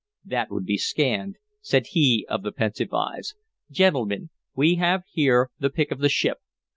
[0.25, 3.35] "That would be scanned," said he of the pensive eyes.
[3.69, 6.39] "Gentlemen, we have here the pick of the ship.